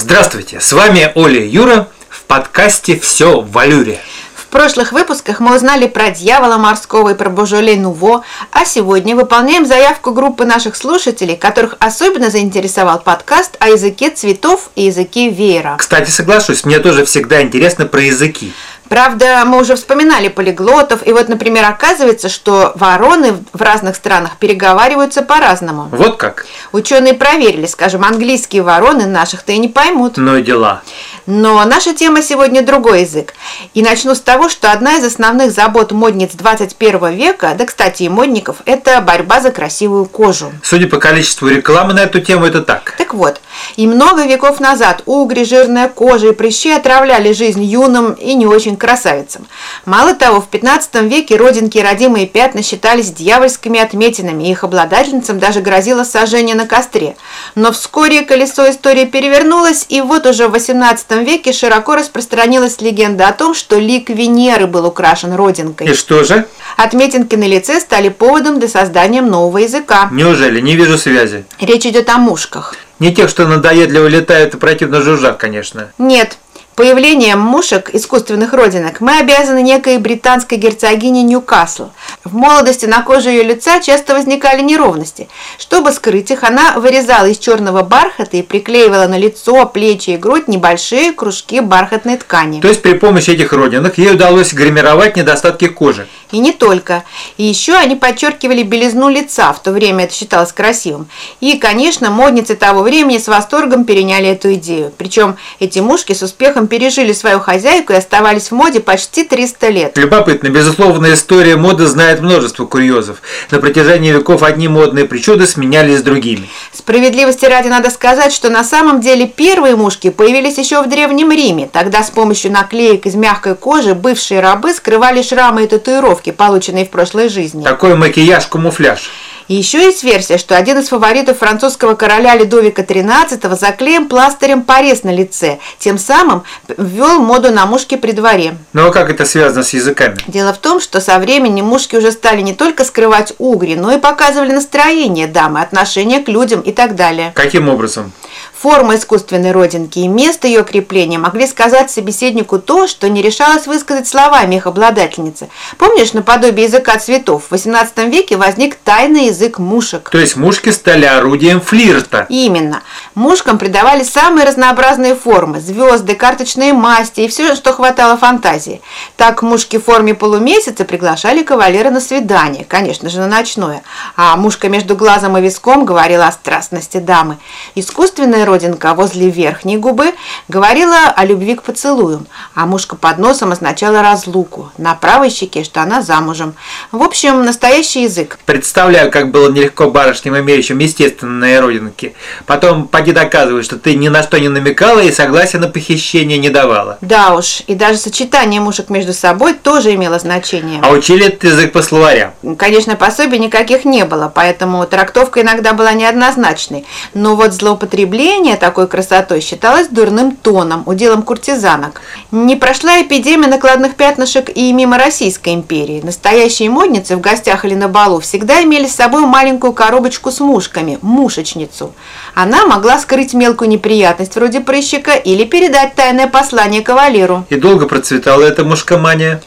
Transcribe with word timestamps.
Здравствуйте, 0.00 0.60
с 0.60 0.72
вами 0.72 1.10
Оля 1.16 1.44
Юра 1.44 1.88
в 2.08 2.22
подкасте 2.22 2.96
«Все 3.00 3.40
в 3.40 3.50
Валюре». 3.50 3.98
В 4.36 4.46
прошлых 4.46 4.92
выпусках 4.92 5.40
мы 5.40 5.56
узнали 5.56 5.88
про 5.88 6.10
дьявола 6.10 6.56
морского 6.56 7.08
и 7.08 7.14
про 7.14 7.28
Божолей 7.28 7.76
Нуво, 7.76 8.22
а 8.52 8.64
сегодня 8.64 9.16
выполняем 9.16 9.66
заявку 9.66 10.12
группы 10.12 10.44
наших 10.44 10.76
слушателей, 10.76 11.36
которых 11.36 11.74
особенно 11.80 12.30
заинтересовал 12.30 13.00
подкаст 13.00 13.56
о 13.58 13.70
языке 13.70 14.10
цветов 14.10 14.70
и 14.76 14.84
языке 14.84 15.30
веера. 15.30 15.74
Кстати, 15.78 16.10
соглашусь, 16.10 16.64
мне 16.64 16.78
тоже 16.78 17.04
всегда 17.04 17.42
интересно 17.42 17.84
про 17.84 18.00
языки. 18.00 18.52
Правда, 18.88 19.44
мы 19.46 19.60
уже 19.60 19.76
вспоминали 19.76 20.28
полиглотов, 20.28 21.06
и 21.06 21.12
вот, 21.12 21.28
например, 21.28 21.64
оказывается, 21.64 22.28
что 22.28 22.72
вороны 22.74 23.34
в 23.52 23.60
разных 23.60 23.96
странах 23.96 24.36
переговариваются 24.38 25.22
по-разному. 25.22 25.88
Вот 25.92 26.16
как? 26.16 26.46
Ученые 26.72 27.14
проверили, 27.14 27.66
скажем, 27.66 28.04
английские 28.04 28.62
вороны 28.62 29.06
наших-то 29.06 29.52
и 29.52 29.58
не 29.58 29.68
поймут. 29.68 30.16
Ну 30.16 30.36
и 30.36 30.42
дела. 30.42 30.82
Но 31.26 31.62
наша 31.64 31.94
тема 31.94 32.22
сегодня 32.22 32.62
другой 32.62 33.02
язык. 33.02 33.34
И 33.74 33.82
начну 33.82 34.14
с 34.14 34.20
того, 34.20 34.48
что 34.48 34.72
одна 34.72 34.96
из 34.96 35.04
основных 35.04 35.52
забот 35.52 35.92
модниц 35.92 36.30
21 36.32 37.12
века, 37.12 37.54
да, 37.58 37.66
кстати, 37.66 38.04
и 38.04 38.08
модников, 38.08 38.56
это 38.64 39.00
борьба 39.02 39.40
за 39.40 39.50
красивую 39.50 40.06
кожу. 40.06 40.50
Судя 40.62 40.88
по 40.88 40.98
количеству 40.98 41.48
рекламы 41.48 41.92
на 41.92 42.00
эту 42.00 42.20
тему, 42.20 42.46
это 42.46 42.62
так. 42.62 42.94
Так 42.96 43.12
вот, 43.12 43.40
и 43.76 43.86
много 43.86 44.24
веков 44.24 44.60
назад 44.60 45.02
угри, 45.06 45.44
жирная 45.44 45.88
кожа 45.88 46.28
и 46.28 46.32
прыщи 46.32 46.70
отравляли 46.70 47.32
жизнь 47.32 47.62
юным 47.62 48.12
и 48.12 48.34
не 48.34 48.46
очень 48.46 48.76
красавицам. 48.76 49.46
Мало 49.84 50.14
того, 50.14 50.40
в 50.40 50.48
15 50.48 51.02
веке 51.02 51.36
родинки 51.36 51.78
и 51.78 51.82
родимые 51.82 52.26
пятна 52.26 52.62
считались 52.62 53.12
дьявольскими 53.12 53.80
отметинами, 53.80 54.44
и 54.44 54.50
их 54.50 54.64
обладательницам 54.64 55.38
даже 55.38 55.60
грозило 55.60 56.04
сожжение 56.04 56.54
на 56.54 56.66
костре. 56.66 57.16
Но 57.54 57.72
вскоре 57.72 58.22
колесо 58.22 58.68
истории 58.70 59.04
перевернулось, 59.04 59.86
и 59.88 60.00
вот 60.00 60.26
уже 60.26 60.48
в 60.48 60.52
18 60.52 61.10
веке 61.26 61.52
широко 61.52 61.94
распространилась 61.94 62.80
легенда 62.80 63.28
о 63.28 63.32
том, 63.32 63.54
что 63.54 63.78
лик 63.78 64.10
Венеры 64.10 64.66
был 64.66 64.86
украшен 64.86 65.34
родинкой. 65.34 65.88
И 65.88 65.94
что 65.94 66.24
же? 66.24 66.46
Отметинки 66.76 67.34
на 67.36 67.44
лице 67.44 67.80
стали 67.80 68.08
поводом 68.08 68.58
для 68.58 68.68
создания 68.68 69.22
нового 69.22 69.58
языка. 69.58 70.08
Неужели? 70.12 70.60
Не 70.60 70.76
вижу 70.76 70.98
связи. 70.98 71.44
Речь 71.60 71.86
идет 71.86 72.08
о 72.08 72.18
мушках. 72.18 72.74
Не 72.98 73.14
тех, 73.14 73.28
что 73.28 73.46
надоедливо 73.46 74.06
летают 74.06 74.54
и 74.54 74.58
противно 74.58 75.00
жужжат, 75.02 75.36
конечно. 75.36 75.92
Нет, 75.98 76.38
Появлением 76.78 77.40
мушек, 77.40 77.90
искусственных 77.92 78.52
родинок, 78.52 79.00
мы 79.00 79.18
обязаны 79.18 79.62
некой 79.62 79.98
британской 79.98 80.58
герцогине 80.58 81.24
Ньюкасл. 81.24 81.88
В 82.22 82.36
молодости 82.36 82.86
на 82.86 83.02
коже 83.02 83.30
ее 83.30 83.42
лица 83.42 83.80
часто 83.80 84.14
возникали 84.14 84.62
неровности. 84.62 85.28
Чтобы 85.58 85.90
скрыть 85.90 86.30
их, 86.30 86.44
она 86.44 86.78
вырезала 86.78 87.26
из 87.26 87.38
черного 87.38 87.82
бархата 87.82 88.36
и 88.36 88.42
приклеивала 88.42 89.08
на 89.08 89.18
лицо, 89.18 89.66
плечи 89.66 90.10
и 90.10 90.16
грудь 90.16 90.46
небольшие 90.46 91.12
кружки 91.12 91.58
бархатной 91.58 92.16
ткани. 92.16 92.60
То 92.60 92.68
есть 92.68 92.80
при 92.80 92.92
помощи 92.92 93.30
этих 93.30 93.52
родинок 93.52 93.98
ей 93.98 94.12
удалось 94.12 94.52
гримировать 94.52 95.16
недостатки 95.16 95.66
кожи. 95.66 96.06
И 96.30 96.38
не 96.38 96.52
только. 96.52 97.02
И 97.38 97.42
еще 97.42 97.74
они 97.74 97.96
подчеркивали 97.96 98.62
белизну 98.62 99.08
лица, 99.08 99.52
в 99.52 99.60
то 99.60 99.72
время 99.72 100.04
это 100.04 100.14
считалось 100.14 100.52
красивым. 100.52 101.08
И, 101.40 101.58
конечно, 101.58 102.10
модницы 102.10 102.54
того 102.54 102.82
времени 102.82 103.18
с 103.18 103.26
восторгом 103.26 103.84
переняли 103.84 104.28
эту 104.28 104.54
идею. 104.54 104.92
Причем 104.96 105.36
эти 105.58 105.80
мушки 105.80 106.12
с 106.12 106.22
успехом 106.22 106.67
пережили 106.68 107.12
свою 107.12 107.40
хозяйку 107.40 107.92
и 107.92 107.96
оставались 107.96 108.50
в 108.50 108.52
моде 108.52 108.80
почти 108.80 109.24
300 109.24 109.68
лет. 109.68 109.98
Любопытно, 109.98 110.48
безусловно, 110.48 111.12
история 111.12 111.56
моды 111.56 111.86
знает 111.86 112.20
множество 112.20 112.66
курьезов. 112.66 113.22
На 113.50 113.58
протяжении 113.58 114.12
веков 114.12 114.42
одни 114.42 114.68
модные 114.68 115.06
причуды 115.06 115.46
сменялись 115.46 116.02
другими. 116.02 116.48
Справедливости 116.72 117.46
ради 117.46 117.68
надо 117.68 117.90
сказать, 117.90 118.32
что 118.32 118.50
на 118.50 118.62
самом 118.62 119.00
деле 119.00 119.26
первые 119.26 119.74
мушки 119.74 120.10
появились 120.10 120.58
еще 120.58 120.82
в 120.82 120.88
Древнем 120.88 121.32
Риме. 121.32 121.68
Тогда 121.72 122.02
с 122.02 122.10
помощью 122.10 122.52
наклеек 122.52 123.06
из 123.06 123.14
мягкой 123.14 123.54
кожи 123.54 123.94
бывшие 123.94 124.40
рабы 124.40 124.72
скрывали 124.72 125.22
шрамы 125.22 125.64
и 125.64 125.66
татуировки, 125.66 126.30
полученные 126.30 126.84
в 126.84 126.90
прошлой 126.90 127.28
жизни. 127.28 127.64
Такой 127.64 127.96
макияж-камуфляж. 127.96 129.10
Еще 129.48 129.84
есть 129.84 130.04
версия, 130.04 130.36
что 130.36 130.58
один 130.58 130.78
из 130.78 130.88
фаворитов 130.88 131.38
французского 131.38 131.94
короля 131.94 132.36
Людовика 132.36 132.82
XIII 132.82 133.56
заклеен 133.56 134.06
пластырем 134.06 134.62
порез 134.62 135.04
на 135.04 135.10
лице, 135.10 135.58
тем 135.78 135.96
самым 135.96 136.42
ввел 136.76 137.20
моду 137.20 137.50
на 137.50 137.64
мушки 137.64 137.96
при 137.96 138.12
дворе. 138.12 138.58
Ну 138.74 138.88
а 138.88 138.92
как 138.92 139.08
это 139.08 139.24
связано 139.24 139.62
с 139.62 139.72
языками? 139.72 140.18
Дело 140.26 140.52
в 140.52 140.58
том, 140.58 140.80
что 140.80 141.00
со 141.00 141.18
временем 141.18 141.64
мушки 141.64 141.96
уже 141.96 142.12
стали 142.12 142.42
не 142.42 142.52
только 142.52 142.84
скрывать 142.84 143.32
угри, 143.38 143.74
но 143.74 143.90
и 143.92 143.98
показывали 143.98 144.52
настроение 144.52 145.26
дамы, 145.26 145.62
отношение 145.62 146.20
к 146.20 146.28
людям 146.28 146.60
и 146.60 146.72
так 146.72 146.94
далее. 146.94 147.32
Каким 147.34 147.70
образом? 147.70 148.12
Форма 148.52 148.96
искусственной 148.96 149.52
родинки 149.52 150.00
и 150.00 150.08
место 150.08 150.48
ее 150.48 150.64
крепления 150.64 151.18
могли 151.18 151.46
сказать 151.46 151.90
собеседнику 151.92 152.58
то, 152.58 152.88
что 152.88 153.08
не 153.08 153.22
решалось 153.22 153.68
высказать 153.68 154.08
словами 154.08 154.56
их 154.56 154.66
обладательницы. 154.66 155.48
Помнишь, 155.78 156.12
наподобие 156.12 156.66
языка 156.66 156.98
цветов, 156.98 157.44
в 157.48 157.54
XVIII 157.54 158.10
веке 158.10 158.36
возник 158.36 158.74
тайный 158.74 159.26
язык 159.26 159.37
мушек. 159.58 160.10
То 160.10 160.18
есть 160.18 160.36
мушки 160.36 160.70
стали 160.70 161.04
орудием 161.04 161.60
флирта. 161.60 162.26
Именно. 162.28 162.82
Мушкам 163.14 163.58
придавали 163.58 164.02
самые 164.02 164.46
разнообразные 164.46 165.14
формы– 165.14 165.60
звезды, 165.60 166.14
карточные 166.14 166.72
масти 166.72 167.20
и 167.20 167.28
все, 167.28 167.54
что 167.54 167.72
хватало 167.72 168.16
фантазии. 168.16 168.80
Так 169.16 169.42
мушки 169.42 169.78
в 169.78 169.84
форме 169.84 170.14
полумесяца 170.14 170.84
приглашали 170.84 171.42
кавалера 171.42 171.90
на 171.90 172.00
свидание, 172.00 172.64
конечно 172.64 173.08
же, 173.08 173.20
на 173.20 173.26
ночное. 173.26 173.82
А 174.16 174.36
мушка 174.36 174.68
между 174.68 174.96
глазом 174.96 175.36
и 175.38 175.40
виском 175.40 175.84
говорила 175.84 176.26
о 176.26 176.32
страстности 176.32 176.98
дамы. 176.98 177.38
Искусственная 177.74 178.44
родинка 178.44 178.94
возле 178.94 179.30
верхней 179.30 179.76
губы 179.76 180.14
говорила 180.48 181.08
о 181.14 181.24
любви 181.24 181.54
к 181.54 181.62
поцелуям, 181.62 182.26
а 182.54 182.66
мушка 182.66 182.96
под 182.96 183.18
носом 183.18 183.52
означала 183.52 184.02
разлуку, 184.02 184.70
на 184.78 184.94
правой 184.94 185.30
щеке, 185.30 185.64
что 185.64 185.82
она 185.82 186.02
замужем. 186.02 186.54
В 186.92 187.02
общем, 187.02 187.44
настоящий 187.44 188.04
язык. 188.04 188.38
Представляю, 188.46 189.10
как 189.10 189.27
было 189.28 189.50
нелегко 189.50 189.90
барышням, 189.90 190.38
имеющим 190.38 190.78
естественные 190.78 191.60
родинки. 191.60 192.14
Потом 192.46 192.88
поди 192.88 193.12
доказывай, 193.12 193.62
что 193.62 193.78
ты 193.78 193.94
ни 193.94 194.08
на 194.08 194.22
что 194.22 194.38
не 194.38 194.48
намекала 194.48 195.00
и 195.00 195.12
согласия 195.12 195.58
на 195.58 195.68
похищение 195.68 196.38
не 196.38 196.50
давала. 196.50 196.98
Да 197.00 197.34
уж, 197.34 197.62
и 197.66 197.74
даже 197.74 197.98
сочетание 197.98 198.60
мушек 198.60 198.90
между 198.90 199.12
собой 199.12 199.54
тоже 199.54 199.94
имело 199.94 200.18
значение. 200.18 200.80
А 200.82 200.90
учили 200.90 201.26
этот 201.26 201.44
язык 201.44 201.72
по 201.72 201.82
словарям? 201.82 202.32
Конечно, 202.56 202.96
пособий 202.96 203.38
никаких 203.38 203.84
не 203.84 204.04
было, 204.04 204.30
поэтому 204.34 204.86
трактовка 204.86 205.42
иногда 205.42 205.72
была 205.72 205.92
неоднозначной. 205.92 206.86
Но 207.14 207.36
вот 207.36 207.52
злоупотребление 207.52 208.56
такой 208.56 208.88
красотой 208.88 209.40
считалось 209.40 209.88
дурным 209.88 210.36
тоном, 210.36 210.82
уделом 210.86 211.22
куртизанок. 211.22 212.00
Не 212.30 212.56
прошла 212.56 213.00
эпидемия 213.02 213.48
накладных 213.48 213.94
пятнышек 213.94 214.50
и 214.54 214.72
мимо 214.72 214.98
Российской 214.98 215.54
империи. 215.54 216.00
Настоящие 216.02 216.70
модницы 216.70 217.16
в 217.16 217.20
гостях 217.20 217.64
или 217.64 217.74
на 217.74 217.88
балу 217.88 218.20
всегда 218.20 218.62
имели 218.62 218.86
с 218.86 218.94
собой 218.94 219.17
маленькую 219.26 219.72
коробочку 219.72 220.30
с 220.30 220.40
мушками– 220.40 220.98
мушечницу. 221.02 221.94
Она 222.34 222.66
могла 222.66 222.98
скрыть 222.98 223.34
мелкую 223.34 223.68
неприятность 223.68 224.34
вроде 224.36 224.60
прыщика 224.60 225.12
или 225.12 225.44
передать 225.44 225.94
тайное 225.94 226.26
послание 226.26 226.82
кавалеру. 226.82 227.44
И 227.48 227.56
долго 227.56 227.86
процветала 227.86 228.42
эта 228.42 228.64
мушкомания? 228.64 229.42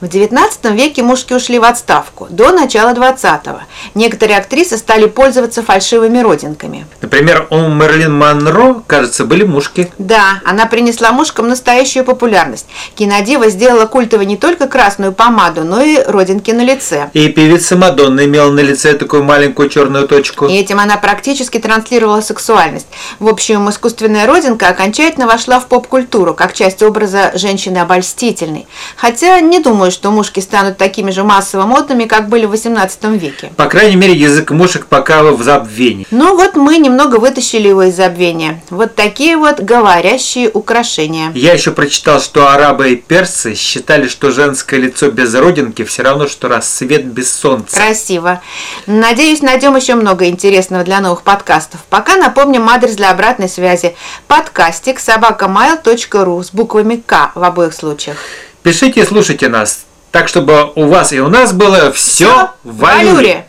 В 0.00 0.04
XIX 0.04 0.76
веке 0.76 1.02
мушки 1.02 1.32
ушли 1.32 1.58
в 1.58 1.64
отставку, 1.64 2.28
до 2.30 2.52
начала 2.52 2.92
XX. 2.92 3.56
Некоторые 3.96 4.38
актрисы 4.38 4.76
стали 4.76 5.06
пользоваться 5.06 5.60
фальшивыми 5.64 6.20
родинками. 6.20 6.86
Например, 7.02 7.48
у 7.50 7.66
Мерлин 7.66 8.16
Монро, 8.16 8.82
кажется, 8.86 9.24
были 9.24 9.42
мушки. 9.42 9.90
Да, 9.98 10.40
она 10.44 10.66
принесла 10.66 11.10
мушкам 11.10 11.48
настоящую 11.48 12.04
популярность. 12.04 12.66
Кинодива 12.94 13.48
сделала 13.48 13.86
культовой 13.86 14.26
не 14.26 14.36
только 14.36 14.68
красную 14.68 15.12
помаду, 15.12 15.64
но 15.64 15.82
и 15.82 16.00
родинки 16.06 16.52
на 16.52 16.62
лице. 16.62 17.10
И 17.12 17.28
певица 17.28 17.74
Мадонна 17.74 18.24
имела 18.24 18.52
на 18.52 18.60
лице 18.60 18.94
такую 18.94 19.24
маленькую 19.24 19.68
черную 19.68 20.06
точку. 20.06 20.46
И 20.46 20.52
этим 20.52 20.78
она 20.78 20.96
практически 20.96 21.58
транслировала 21.58 22.20
сексуальность. 22.20 22.86
В 23.18 23.26
общем, 23.26 23.68
искусственная 23.68 24.26
родинка 24.26 24.68
окончательно 24.68 25.26
вошла 25.26 25.58
в 25.58 25.66
поп-культуру, 25.66 26.34
как 26.34 26.52
часть 26.52 26.84
образа 26.84 27.32
женщины 27.34 27.78
обольстительной. 27.78 28.68
Хотя 28.96 29.40
не 29.40 29.58
думаю, 29.58 29.87
думаю, 29.88 29.92
что 29.92 30.10
мушки 30.10 30.40
станут 30.40 30.76
такими 30.76 31.10
же 31.10 31.24
массово 31.24 31.64
модными, 31.64 32.04
как 32.04 32.28
были 32.28 32.46
в 32.46 32.50
18 32.50 33.04
веке. 33.20 33.52
По 33.56 33.66
крайней 33.66 33.96
мере, 33.96 34.14
язык 34.14 34.50
мушек 34.50 34.86
пока 34.86 35.22
в 35.22 35.42
забвении. 35.42 36.06
Ну 36.10 36.36
вот 36.36 36.56
мы 36.56 36.78
немного 36.78 37.16
вытащили 37.16 37.68
его 37.68 37.84
из 37.84 37.96
забвения. 37.96 38.60
Вот 38.70 38.94
такие 38.94 39.36
вот 39.36 39.60
говорящие 39.60 40.50
украшения. 40.50 41.32
Я 41.34 41.54
еще 41.54 41.72
прочитал, 41.72 42.20
что 42.20 42.50
арабы 42.50 42.92
и 42.92 42.96
персы 42.96 43.54
считали, 43.54 44.08
что 44.08 44.30
женское 44.30 44.78
лицо 44.78 45.10
без 45.10 45.34
родинки 45.34 45.84
все 45.84 46.02
равно, 46.02 46.28
что 46.28 46.48
рассвет 46.48 47.06
без 47.06 47.32
солнца. 47.32 47.76
Красиво. 47.76 48.40
Надеюсь, 48.86 49.42
найдем 49.42 49.76
еще 49.76 49.94
много 49.94 50.26
интересного 50.26 50.84
для 50.84 51.00
новых 51.00 51.22
подкастов. 51.22 51.80
Пока 51.90 52.16
напомним 52.16 52.68
адрес 52.68 52.94
для 52.96 53.10
обратной 53.10 53.48
связи. 53.48 53.96
Подкастик 54.26 55.00
собакамайл.ру 55.00 56.42
с 56.42 56.50
буквами 56.50 57.02
К 57.04 57.32
в 57.34 57.42
обоих 57.42 57.74
случаях. 57.74 58.18
Пишите 58.62 59.00
и 59.00 59.04
слушайте 59.04 59.48
нас, 59.48 59.86
так 60.10 60.28
чтобы 60.28 60.72
у 60.74 60.86
вас 60.86 61.12
и 61.12 61.20
у 61.20 61.28
нас 61.28 61.52
было 61.52 61.92
все 61.92 62.50
в 62.64 62.76
валюре. 62.78 63.47